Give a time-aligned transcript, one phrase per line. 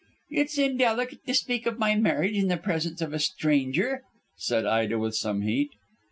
[0.31, 4.01] "It's indelicate to speak of my marriage in the presence of a stranger,"
[4.35, 5.69] said Ida with some heat.